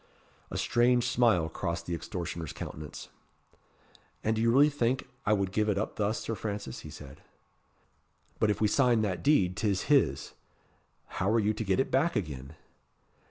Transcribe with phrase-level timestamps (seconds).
[0.49, 3.09] A strange smile crossed the extortioner's countenance.
[4.23, 7.21] "And do you really think I would give it up thus, Sir Francis?" he said.
[8.39, 10.33] "But if we sign that deed 'tis his.
[11.05, 12.55] How are you to get it back again?"